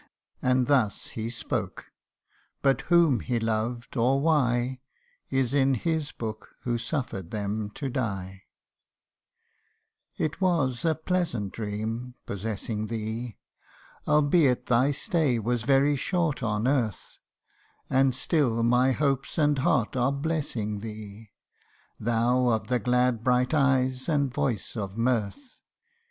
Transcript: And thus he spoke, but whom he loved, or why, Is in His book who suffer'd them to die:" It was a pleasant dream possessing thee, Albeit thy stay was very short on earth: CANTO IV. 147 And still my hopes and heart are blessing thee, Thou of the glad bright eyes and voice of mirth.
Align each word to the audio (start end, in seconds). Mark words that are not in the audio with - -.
And 0.41 0.65
thus 0.65 1.09
he 1.09 1.29
spoke, 1.29 1.91
but 2.63 2.81
whom 2.89 3.19
he 3.19 3.39
loved, 3.39 3.95
or 3.95 4.19
why, 4.19 4.81
Is 5.29 5.53
in 5.53 5.75
His 5.75 6.11
book 6.11 6.55
who 6.63 6.79
suffer'd 6.79 7.29
them 7.29 7.69
to 7.75 7.87
die:" 7.87 8.45
It 10.17 10.41
was 10.41 10.85
a 10.85 10.95
pleasant 10.95 11.53
dream 11.53 12.15
possessing 12.25 12.87
thee, 12.87 13.37
Albeit 14.07 14.65
thy 14.65 14.89
stay 14.89 15.37
was 15.37 15.61
very 15.65 15.95
short 15.95 16.41
on 16.41 16.67
earth: 16.67 17.19
CANTO 17.87 17.89
IV. 17.89 17.89
147 17.89 18.05
And 18.07 18.15
still 18.15 18.63
my 18.63 18.91
hopes 18.93 19.37
and 19.37 19.59
heart 19.59 19.95
are 19.95 20.11
blessing 20.11 20.79
thee, 20.79 21.29
Thou 21.99 22.47
of 22.47 22.69
the 22.69 22.79
glad 22.79 23.23
bright 23.23 23.53
eyes 23.53 24.09
and 24.09 24.33
voice 24.33 24.75
of 24.75 24.97
mirth. 24.97 25.59